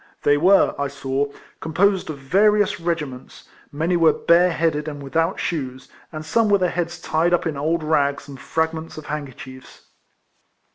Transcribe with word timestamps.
They 0.23 0.35
were, 0.35 0.73
I 0.79 0.87
saw, 0.87 1.27
composed 1.59 2.09
of 2.09 2.17
various 2.17 2.79
regiments; 2.79 3.47
many 3.71 3.95
were 3.95 4.13
bare 4.13 4.49
headed, 4.51 4.87
and 4.87 5.03
without 5.03 5.39
shoes; 5.39 5.89
and 6.11 6.25
some 6.25 6.49
with 6.49 6.61
their 6.61 6.71
heads 6.71 6.99
tied 6.99 7.35
up 7.35 7.45
in 7.45 7.55
old 7.55 7.83
rags 7.83 8.27
and 8.27 8.39
fragments 8.39 8.97
of 8.97 9.05
handkerchiefs. 9.05 9.81